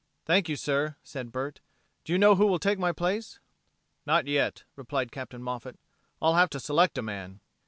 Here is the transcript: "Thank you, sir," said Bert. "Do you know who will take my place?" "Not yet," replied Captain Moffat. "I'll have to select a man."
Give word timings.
"Thank 0.25 0.49
you, 0.49 0.55
sir," 0.55 0.95
said 1.03 1.31
Bert. 1.31 1.59
"Do 2.05 2.11
you 2.11 2.17
know 2.17 2.33
who 2.33 2.47
will 2.47 2.57
take 2.57 2.79
my 2.79 2.91
place?" 2.91 3.39
"Not 4.03 4.25
yet," 4.25 4.63
replied 4.75 5.11
Captain 5.11 5.43
Moffat. 5.43 5.77
"I'll 6.19 6.33
have 6.33 6.49
to 6.49 6.59
select 6.59 6.97
a 6.97 7.03
man." 7.03 7.39